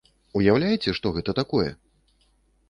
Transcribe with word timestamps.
Уяўляеце, 0.39 0.89
што 1.01 1.11
гэта 1.19 1.37
такое?! 1.41 1.67